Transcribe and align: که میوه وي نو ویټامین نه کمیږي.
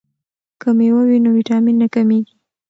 که 0.61 0.69
میوه 0.77 1.01
وي 1.07 1.17
نو 1.23 1.29
ویټامین 1.37 1.75
نه 1.81 1.87
کمیږي. 1.95 2.33